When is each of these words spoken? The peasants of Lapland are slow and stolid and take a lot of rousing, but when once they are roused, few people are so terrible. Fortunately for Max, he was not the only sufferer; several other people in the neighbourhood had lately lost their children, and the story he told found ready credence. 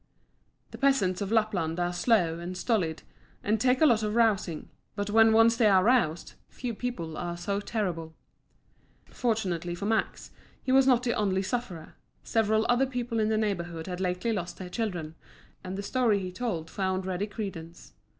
The 0.71 0.79
peasants 0.79 1.21
of 1.21 1.31
Lapland 1.31 1.79
are 1.79 1.93
slow 1.93 2.39
and 2.39 2.57
stolid 2.57 3.03
and 3.43 3.61
take 3.61 3.81
a 3.81 3.85
lot 3.85 4.01
of 4.01 4.15
rousing, 4.15 4.67
but 4.95 5.11
when 5.11 5.31
once 5.31 5.55
they 5.57 5.67
are 5.67 5.83
roused, 5.83 6.33
few 6.49 6.73
people 6.73 7.17
are 7.19 7.37
so 7.37 7.59
terrible. 7.59 8.15
Fortunately 9.11 9.75
for 9.75 9.85
Max, 9.85 10.31
he 10.63 10.71
was 10.71 10.87
not 10.87 11.03
the 11.03 11.13
only 11.13 11.43
sufferer; 11.43 11.93
several 12.23 12.65
other 12.67 12.87
people 12.87 13.19
in 13.19 13.29
the 13.29 13.37
neighbourhood 13.37 13.85
had 13.85 14.01
lately 14.01 14.33
lost 14.33 14.57
their 14.57 14.69
children, 14.69 15.13
and 15.63 15.77
the 15.77 15.83
story 15.83 16.17
he 16.17 16.31
told 16.31 16.67
found 16.67 17.05
ready 17.05 17.27
credence. 17.27 17.93